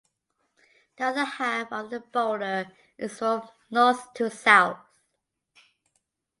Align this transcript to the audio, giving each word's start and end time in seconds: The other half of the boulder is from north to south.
The 0.97 1.03
other 1.03 1.25
half 1.25 1.71
of 1.71 1.91
the 1.91 1.99
boulder 1.99 2.71
is 2.97 3.19
from 3.19 3.47
north 3.69 4.11
to 4.15 4.31
south. 4.31 4.79